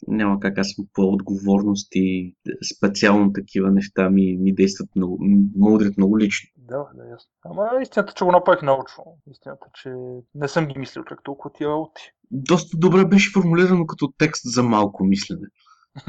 [0.07, 2.35] Няма как аз по отговорност и
[2.75, 5.17] специално такива неща ми, ми действат много,
[5.55, 6.49] ме удрят много лично.
[6.57, 7.29] Да, да, ясно.
[7.45, 9.03] Ама истината, че го направих научно.
[9.31, 9.93] Истината, че
[10.35, 12.11] не съм ги мислил чак толкова тия работи.
[12.31, 15.47] Доста добре беше формулирано като текст за малко мислене.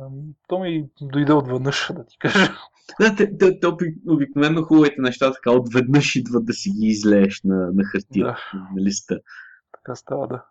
[0.00, 2.52] Ами, то ми дойде отведнъж, да ти кажа.
[3.00, 7.40] Да, те, те, те обик, обикновено хубавите неща така отведнъж идват да си ги излееш
[7.44, 8.38] на, на хартия, Да.
[8.76, 9.18] на листа.
[9.72, 10.44] Така става, да.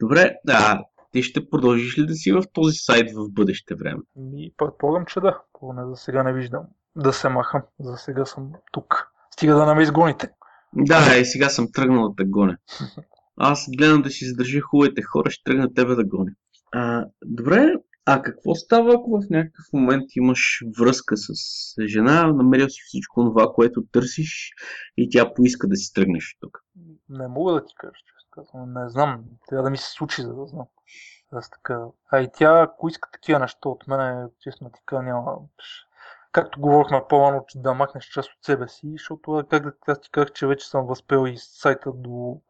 [0.00, 0.80] Добре, а
[1.12, 4.02] ти ще продължиш ли да си в този сайт в бъдеще време?
[4.16, 5.40] Ми, предполагам, че да.
[5.52, 6.62] Поне за сега не виждам
[6.96, 7.62] да се махам.
[7.80, 9.06] За сега съм тук.
[9.30, 10.30] Стига да не ме изгоните.
[10.76, 12.56] Да, и сега съм тръгнал да гоня.
[13.36, 16.30] Аз гледам да си задържа хубавите хора, ще тръгна тебе да гоня.
[16.72, 17.74] А, добре,
[18.12, 21.32] а какво става, ако в някакъв момент имаш връзка с
[21.86, 24.52] жена, намерил си всичко това, което търсиш
[24.96, 26.58] и тя поиска да си тръгнеш тук?
[27.08, 28.72] Не мога да ти кажа, често казвам.
[28.72, 29.24] Не знам.
[29.48, 30.66] Трябва да ми се случи, за да знам.
[31.32, 31.84] Аз така.
[32.12, 35.36] А и тя, ако иска такива неща от мен, честно кажа, няма.
[36.32, 40.32] Както говорихме по-рано, че да махнеш част от себе си, защото как аз ти казах,
[40.32, 42.40] че вече съм възпел и сайта до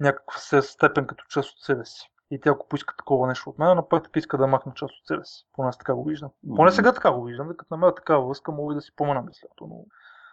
[0.00, 2.10] някаква степен като част от себе си.
[2.30, 5.06] И тя ако поиска такова нещо от мен, на практика иска да махне част от
[5.06, 5.44] себе си.
[5.52, 6.30] Поне аз така го виждам.
[6.56, 9.66] Поне сега така го виждам, като намеря такава връзка, мога и да си помена мислято,
[9.68, 9.84] но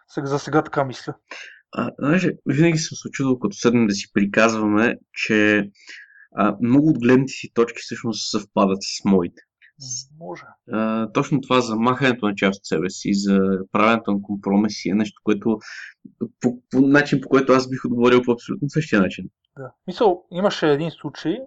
[0.08, 1.14] сега, за сега така мисля.
[1.72, 5.70] А, знаеш, винаги съм се очудвал, като седнем да си приказваме, че
[6.36, 9.42] а, много от гледните си точки всъщност съвпадат с моите.
[10.20, 10.44] Може.
[10.72, 13.40] А, точно това за махането на част от себе си, за
[13.72, 15.60] правенето на компромиси е нещо, което
[16.40, 19.26] по, по начин, по който аз бих отговорил по абсолютно същия начин.
[19.58, 19.72] Да.
[19.88, 21.38] Мисъл, имаше един случай,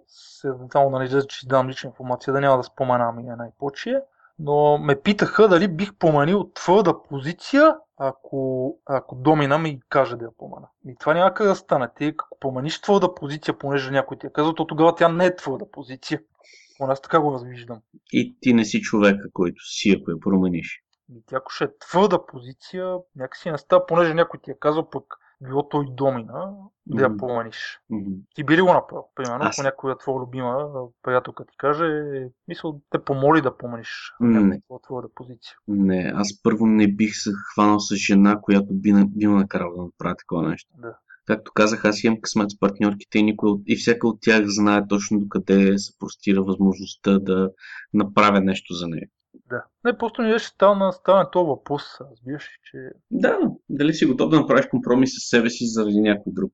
[0.72, 4.00] само нали, да че дам лична информация, да няма да споменам и най-почие,
[4.38, 10.30] но ме питаха дали бих променил твърда позиция, ако, ако домина ми каже да я
[10.38, 10.68] помена.
[10.86, 11.88] И това няма как да стане.
[11.96, 15.36] Ти ако промениш твърда позиция, понеже някой ти е казал, то тогава тя не е
[15.36, 16.20] твърда позиция.
[16.78, 17.80] Поне аз така го развиждам.
[18.12, 20.82] И ти не си човека, който си, ако я промениш.
[21.12, 24.90] И тя ако ще е твърда позиция, някакси не става, понеже някой ти е казал
[24.90, 25.04] пък
[25.42, 26.52] било той домина,
[26.86, 27.80] да я промениш.
[27.92, 28.16] Mm-hmm.
[28.34, 29.04] Ти би ли го направил?
[29.14, 30.68] Примерно, Аз- ако някоя твоя любима
[31.02, 32.04] приятелка ти каже,
[32.48, 35.56] мисъл, те помоли да промениш някаква твоя позиция.
[35.68, 39.76] Не, аз първо не бих се хванал с жена, която би, на- би ме накарал
[39.76, 40.70] да направя такова нещо.
[40.78, 40.96] Да.
[41.26, 44.86] Както казах, аз имам късмет с партньорките и, никой от, и всяка от тях знае
[44.88, 47.50] точно докъде се простира възможността да
[47.94, 49.08] направя нещо за нея.
[49.50, 49.64] Да.
[49.84, 52.78] Не, просто ми беше стана, стана този въпрос, разбираш, че
[53.10, 56.52] Да, дали си готов да направиш компромис с себе си заради някой друг?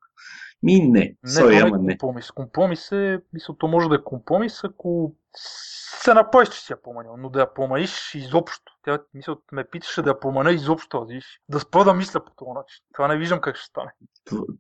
[0.62, 1.00] Ми не.
[1.24, 1.98] не, то не ама не.
[1.98, 2.30] компромис.
[2.30, 5.14] Компромис е, мисля, то може да е компромис, ако
[6.02, 8.72] се направиш, че си я променил, но да я промениш изобщо.
[8.84, 11.40] Тя, мисля, ме питаше да я променя изобщо, разбираш.
[11.48, 12.84] Да спра да мисля по този начин.
[12.94, 13.90] Това не виждам как ще стане.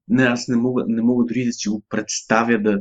[0.08, 2.80] Не, аз не мога, не мога дори да си го представя да...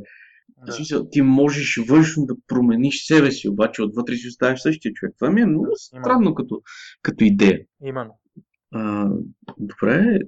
[0.65, 0.71] Да.
[0.71, 5.15] Смисъл, ти можеш външно да промениш себе си, обаче отвътре си оставаш същия човек.
[5.19, 6.61] Това ми е много Да, странно като,
[7.01, 7.59] като идея.
[7.83, 8.19] Именно.
[8.73, 9.09] А,
[9.57, 10.19] добре,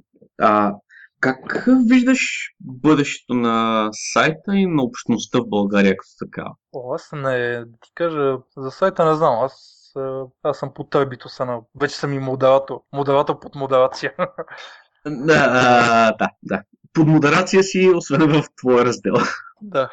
[0.42, 0.74] а
[1.20, 6.56] как виждаш бъдещето на сайта и на общността в България като такава?
[6.74, 9.94] О, аз не, да ти кажа, за сайта не знам, аз,
[10.44, 14.14] аз съм по търбитоса на, вече съм и модератор, модератор под модерация.
[15.06, 16.64] Да, да, да.
[16.94, 19.14] Под модерация си, освен в твоя раздел.
[19.62, 19.90] да,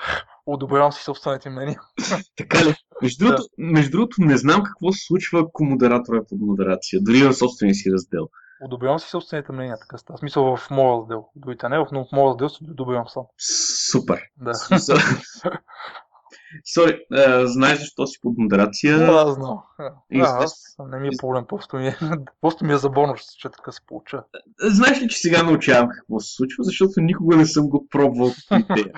[0.47, 1.81] одобрявам си собствените мнения.
[2.37, 2.75] Така ли?
[3.03, 7.23] Между другото, между другото, не знам какво се случва, ако модератор е под модерация, дори
[7.23, 8.29] в собствения си раздел.
[8.65, 10.19] Одобрявам си собствените мнения, така става.
[10.19, 11.27] Смисъл в моя раздел.
[11.37, 13.23] Другите не, но в моя раздел ги одобрявам сам.
[13.91, 14.21] Супер.
[14.37, 14.53] Да.
[16.65, 18.99] Сори, а, знаеш защо си под модерация?
[18.99, 19.59] Да, знам.
[20.11, 21.99] И Да, аз не ми е проблем, просто ми е,
[22.41, 24.25] просто ми е забавно, че- така се получава.
[24.61, 28.93] Знаеш ли, че сега научавам какво се случва, защото никога не съм го пробвал идея.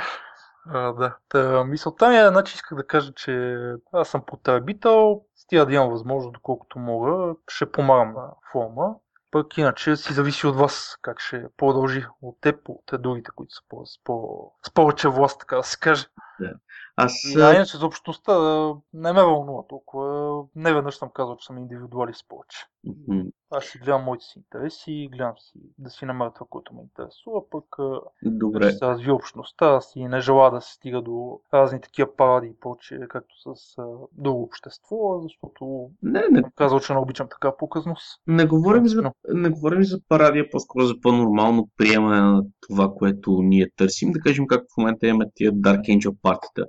[0.68, 1.16] А, да.
[1.28, 3.56] Та, мисълта ми е, значи исках да кажа, че
[3.92, 8.94] аз съм потребител, стига да имам възможност, доколкото мога, ще помагам на форума.
[9.30, 13.60] Пък иначе си зависи от вас как ще продължи от теб, от другите, които са
[13.84, 16.06] с, по, с повече власт, така да се каже.
[16.96, 18.38] Аз а иначе за общността
[18.92, 20.44] не ме вълнува толкова.
[20.54, 22.58] Не веднъж съм казал, че съм индивидуалист повече.
[23.08, 26.82] м, Аз си гледам моите си интереси, гледам си да си намеря това, което ме
[26.82, 27.64] интересува, пък
[28.22, 28.70] добре.
[28.72, 32.60] се разви общността, аз и не желая да се стига до разни такива паради и
[32.60, 37.56] прочее, както с а, друго общество, защото Не, не, съм казал, че не обичам така
[37.56, 38.20] показност.
[38.26, 43.70] не говорим за, не говорим за парадия, по-скоро за по-нормално приемане на това, което ние
[43.76, 44.12] търсим.
[44.12, 46.64] Да кажем, как в момента имаме тия Dark Angel партита.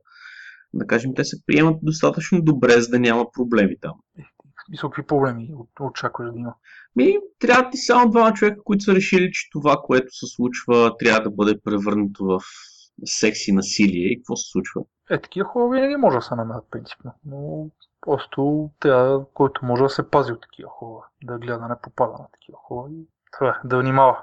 [0.73, 3.93] Да кажем, те се приемат достатъчно добре, за да няма проблеми там.
[4.69, 6.53] Мисля, какви проблеми очакваш да има.
[6.95, 11.21] Ми, трябва ти само двама човека, които са решили, че това, което се случва, трябва
[11.21, 12.41] да бъде превърнато в
[13.05, 14.07] секси насилие.
[14.07, 14.81] И какво се случва?
[15.09, 17.69] Е, такива хора винаги може да се намерят принципно, но
[18.01, 22.11] просто трябва, който може да се пази от такива хора, да гледа да не попада
[22.11, 24.17] на такива хора и това е, да внимава.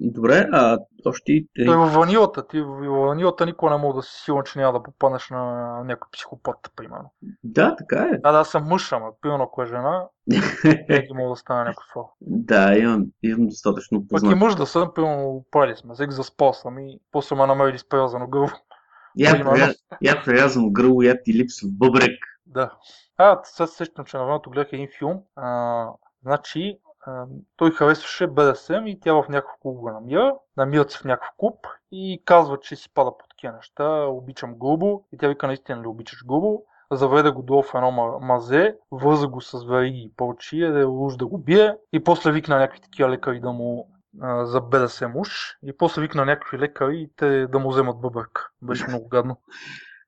[0.00, 1.44] Добре, а още...
[1.66, 4.82] Той във ванилата, ти в ванилата никога не мога да си сигурен, че няма да
[4.82, 7.12] попаднеш на някой психопат, примерно.
[7.44, 8.20] Да, така е.
[8.22, 10.04] А да, аз съм мъж, ама примерно ако е жена,
[10.88, 12.04] винаги мога да стане това.
[12.20, 16.78] да, имам, имам достатъчно Пък и мъж да съм, примерно правили сме, сега заспал съм
[16.78, 18.48] и после ме намерили с превязано гърло.
[20.02, 22.18] Я, прерязано гърло, я ти липсва бъбрек.
[22.46, 22.72] Да.
[23.18, 25.22] А, сега се сещам, че на времето гледах един филм.
[25.36, 25.86] А,
[26.22, 26.78] значи,
[27.56, 30.34] той харесваше БДСМ и тя в някакъв клуб го намира.
[30.56, 34.04] Намират се в някакъв клуб и казва, че си пада по такива неща.
[34.06, 35.04] Обичам грубо.
[35.12, 36.62] И тя вика, наистина ли обичаш грубо?
[36.92, 41.16] Заведе го долу в едно ма- мазе, върза го с вериги и прочие, да уж
[41.16, 41.76] да го бие.
[41.92, 43.88] И после викна някакви такива лекари да му
[44.20, 45.56] а, за БДСМ уж.
[45.62, 48.52] И после викна някакви лекари и те да му вземат бъбък.
[48.62, 49.36] Беше много гадно.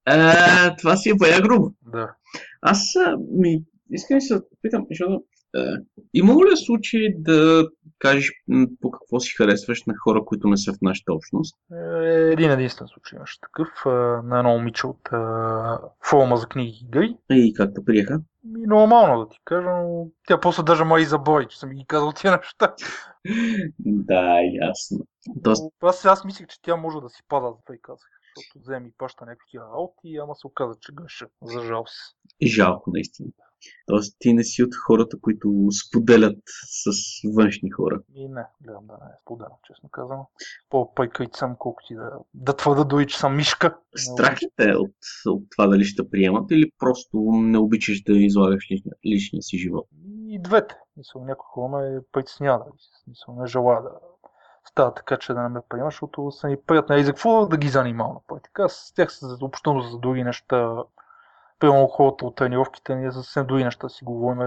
[0.04, 1.72] А, това си е бая грубо.
[1.82, 2.14] Да.
[2.62, 2.94] Аз
[3.30, 5.22] ми искам да се питам, защото
[5.54, 5.76] а,
[6.14, 8.32] имало ли е случай да кажеш
[8.80, 11.56] по какво си харесваш на хора, които не са в нашата общност?
[11.72, 13.90] Е, Един единствен случай имаше такъв а,
[14.24, 15.08] на едно момиче от
[16.04, 17.16] форума за книги игри.
[17.30, 18.20] И как те приеха?
[18.44, 21.84] И нормално да ти кажа, но тя после даже май и забрави, че съм ги
[21.86, 22.74] казал тия неща.
[23.78, 24.98] Да, ясно.
[25.44, 25.52] Но
[25.82, 28.08] Аз, аз мислех, че тя може да си пада, затова и казах.
[28.36, 31.26] Защото вземе и паща някакви такива работи, ама се оказа, че гъша.
[31.42, 32.16] За жалост.
[32.46, 33.28] жалко наистина.
[33.86, 36.42] Тоест ти не си от хората, които споделят
[36.84, 36.90] с
[37.36, 38.00] външни хора.
[38.14, 40.26] И не, гледам да не е споделям, честно казано.
[40.70, 43.76] По-пайкайт съм, колко ти да, да твърда дори, че съм мишка.
[43.96, 44.94] Страх ли те от,
[45.26, 49.86] от това дали ще приемат или просто не обичаш да излагаш личния, личния си живот?
[50.28, 50.76] И двете.
[50.96, 52.64] Мисъл, някой хора ме притеснява.
[53.08, 53.90] Мисъл, не желая да
[54.64, 57.00] става така, че да не ме приемаш, защото са ни приятни.
[57.00, 58.68] И за какво да ги занимавам на практика?
[58.68, 60.82] С тях се общувам за други неща.
[61.64, 64.38] Примерно хората от тренировките, ние за съвсем други неща си говорим.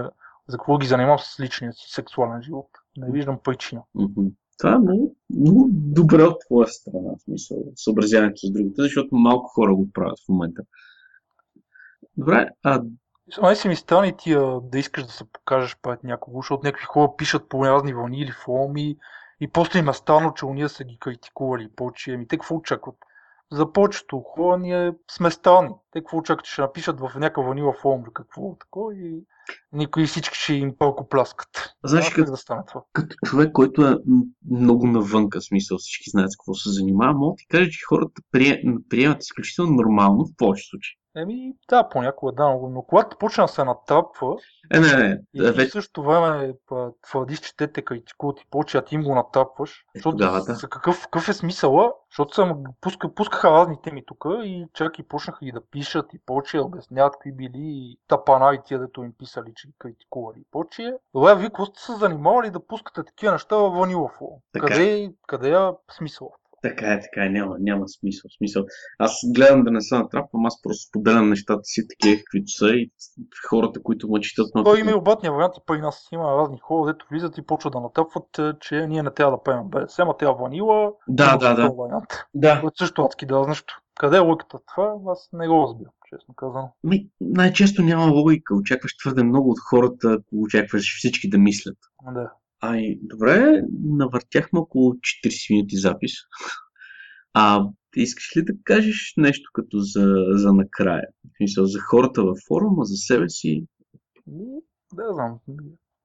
[0.48, 2.68] За какво ги занимавам с личния си сексуален живот.
[2.96, 3.82] Не виждам причина.
[4.58, 9.48] Това е много, много добре от твоя страна, в смисъл, съобразяването с другите, защото малко
[9.48, 10.62] хора го правят в момента.
[12.16, 12.82] Добре, а
[13.42, 17.12] май си ми стане ти да искаш да се покажеш пред някого, защото някакви хора
[17.18, 18.96] пишат по разни вълни или форуми
[19.40, 22.14] и после им е странно, че уния са ги критикували и прочие.
[22.14, 22.96] Ами те какво очакват?
[23.52, 25.74] За повечето хора ние сме странни.
[25.90, 29.24] Те какво очакват, че ще напишат в някакъв ванила форум за какво такова и
[29.72, 31.74] никой всички ще им пълко пляскат.
[31.84, 32.82] Знаеш, като, да стане това?
[32.92, 33.96] като човек, който е
[34.50, 38.22] много навънка, смисъл всички знаят с какво се занимава, мога да ти кажа, че хората
[38.88, 40.98] приемат изключително нормално в повечето случаи.
[41.16, 44.36] Еми, да, понякога да, но когато почна да се натрапва
[44.74, 46.54] е, не, не, и да, в същото време
[47.02, 50.44] твърдиш, че те те критикуват и повече, а ти им го натрапваш, е, защото да,
[50.44, 50.68] да.
[50.68, 55.38] Какъв, какъв е смисъла, защото съм, пуска, пускаха разни теми тук и чак и почнаха
[55.42, 59.52] и да пишат и повече, обясняват какви били и тапана и тия, дето им писали,
[59.56, 60.94] че критикували и повече.
[61.14, 64.10] Добре, вие какво сте се занимавали да пускате такива неща в Ванила
[64.52, 66.32] Къде, къде е смисъл?
[66.62, 68.30] Така е, така е, няма, няма смисъл.
[68.38, 68.64] смисъл.
[68.98, 72.90] Аз гледам да не се натрапвам, аз просто споделям нещата си такива, каквито са и
[73.48, 74.54] хората, които ме четат.
[74.54, 77.46] На Той има и обратния вариант, и при нас има разни хора, дето влизат и
[77.46, 79.98] почват да натрапват, е, че ние не трябва да пеем без.
[79.98, 80.92] Ама трябва ванила.
[81.08, 81.70] Да, да, да.
[81.70, 82.10] Вариант.
[82.34, 82.60] Да.
[82.60, 83.80] Което също адски да нещо.
[83.98, 84.94] Къде е логиката това?
[85.08, 86.68] Аз не го разбирам, честно казвам.
[86.84, 88.54] Ми, най-често няма логика.
[88.54, 91.78] Очакваш твърде много от хората, ако очакваш всички да мислят.
[92.14, 92.32] Да.
[92.60, 96.12] Ай, добре, навъртяхме около 40 минути запис.
[97.34, 97.64] А
[97.96, 101.04] искаш ли да кажеш нещо като за, за накрая?
[101.40, 103.66] Мисъл, за хората във форума, за себе си?
[104.92, 105.38] Да, знам.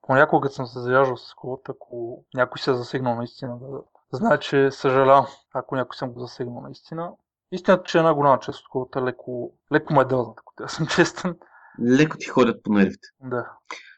[0.02, 3.82] Понякога, съм се заяждал с хората, ако някой се е засегнал наистина, да
[4.12, 7.12] знае, че съжалявам, ако някой съм го засегнал наистина.
[7.52, 11.36] Истината, че една голяма част от хората леко, леко ме дълнат, ако да съм честен.
[11.98, 13.08] Леко ти ходят по нервите.
[13.20, 13.50] Да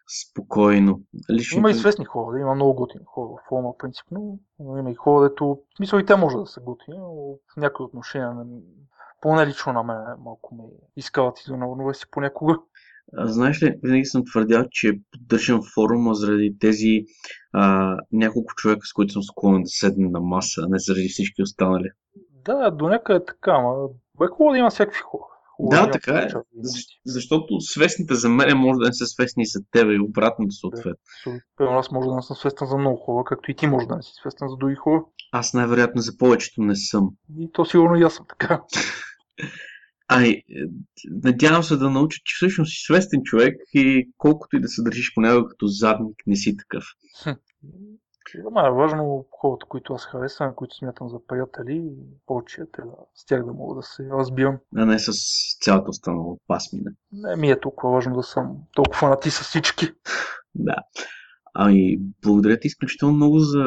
[0.08, 1.00] спокойно.
[1.30, 1.58] Лично...
[1.58, 4.38] Има и свестни хора, да, има много готини хора в форума, принципно.
[4.60, 7.14] Има и хора, дето, смисъл и те може да са готини, но
[7.54, 8.36] в някои отношения,
[9.20, 10.62] поне лично на мен малко ме
[10.96, 12.58] изкават из върнове си понякога.
[13.16, 17.04] А, знаеш ли, винаги съм твърдял, че поддържам форума заради тези
[17.52, 21.42] а, няколко човека, с които съм склонен да седна на маса, а не заради всички
[21.42, 21.88] останали.
[22.44, 23.88] Да, до някъде е така, ама
[24.18, 25.35] бе хубаво да има всякакви хора.
[25.60, 26.28] Да, така е.
[27.06, 30.92] защото свестните за мен може да не са свестни за тебе и обратно съответно.
[31.58, 33.96] Да, аз може да не съм свестен за много хора, както и ти може да
[33.96, 35.04] не си свестен за други хора.
[35.32, 37.10] Аз най-вероятно за повечето не съм.
[37.38, 38.62] И то сигурно и аз съм така.
[40.08, 40.42] Ай,
[41.24, 45.14] надявам се да науча, че всъщност си свестен човек и колкото и да се държиш
[45.14, 46.84] понякога като задник, не си такъв.
[47.24, 47.36] За
[48.34, 51.92] мен е важно хората, които аз харесвам, които смятам за приятели,
[52.26, 54.58] повече да, с тях да мога да се разбивам.
[54.76, 55.12] А не с
[55.60, 56.90] цялата останала пасмина.
[57.12, 59.92] Не ми е толкова важно да съм толкова фанати с всички.
[60.54, 60.74] да.
[61.58, 63.64] Ами, благодаря ти изключително много за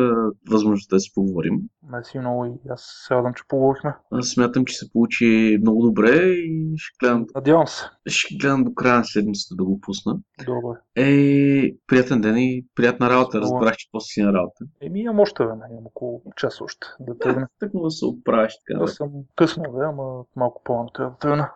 [0.51, 1.59] възможността да си поговорим.
[1.91, 3.95] Мерси много и аз се радвам, че поговорихме.
[4.11, 7.25] Аз смятам, че се получи много добре и ще гледам...
[7.35, 7.85] Надявам се.
[8.07, 10.17] Ще гледам до края на седмицата да го пусна.
[10.45, 10.77] Добре.
[10.95, 13.41] Е, приятен ден и приятна работа.
[13.41, 14.65] Разбрах, че после си на работа.
[14.81, 17.47] Еми, имам още време, имам около час още да тръгна.
[17.61, 18.79] Да, да се оправиш така.
[18.79, 21.51] Да, съм късно, да, ама малко по-рано трябва да тръгна.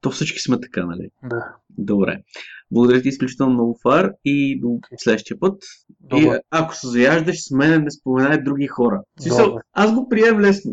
[0.00, 1.08] То всички сме така, нали?
[1.22, 1.54] Да.
[1.78, 2.22] Добре.
[2.70, 5.62] Благодаря ти изключително много, Фар, и до следващия път.
[6.00, 6.24] Добре.
[6.24, 9.02] И ако се заяждаш с мен, не споменай други хора.
[9.20, 10.72] Смисъл, аз го прием лесно.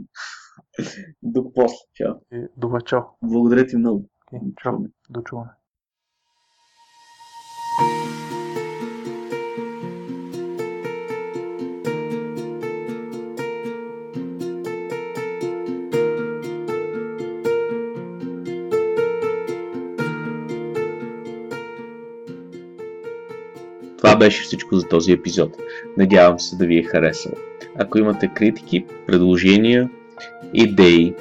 [1.24, 1.78] До после.
[1.93, 2.14] Чао.
[2.58, 3.01] Добре, чао.
[3.24, 4.10] Благодаря ти много.
[4.64, 4.74] чао.
[5.10, 5.51] До чуване.
[24.14, 25.57] Това беше всичко за този епизод.
[25.97, 27.32] Надявам се да ви е харесал.
[27.76, 29.89] Ако имате критики, предложения,
[30.53, 31.14] идеи,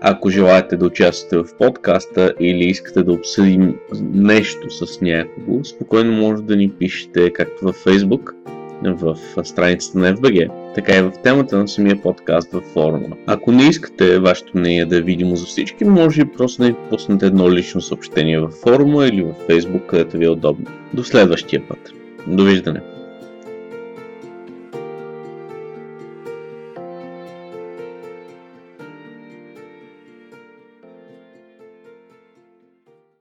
[0.00, 3.74] ако желаете да участвате в подкаста или искате да обсъдим
[4.12, 8.32] нещо с някого, спокойно може да ни пишете както във Facebook,
[8.82, 13.16] в страницата на FBG, така и в темата на самия подкаст във форума.
[13.26, 16.74] Ако не искате вашето мнение да е видимо за всички, може и просто да ни
[16.90, 20.66] пуснете едно лично съобщение във форума или във Facebook, където ви е удобно.
[20.94, 21.92] До следващия път.
[22.26, 22.95] Não duvido também.